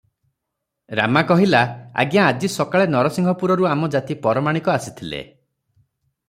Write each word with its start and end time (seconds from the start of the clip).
ରାମା 0.99 1.21
କହିଲା, 1.31 1.59
"ଆଜ୍ଞା 2.03 2.23
ଆଜି 2.29 2.49
ସକାଳେ 2.53 2.87
ନରସିଂହପୁରରୁ 2.95 3.69
ଆମ 3.75 3.91
ଜାତି 3.97 4.19
ପରମାଣିକ 4.25 4.75
ଆସିଥିଲେ। 4.79 5.23